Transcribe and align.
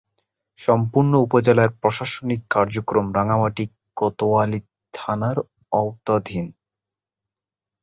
সম্পূর্ণ 0.59 1.11
উপজেলার 1.17 1.69
প্রশাসনিক 1.81 2.41
কার্যক্রম 2.49 3.05
রাঙ্গামাটি 3.17 3.63
কোতোয়ালী 3.97 4.59
থানার 4.93 5.37
আওতাধীন। 5.71 6.45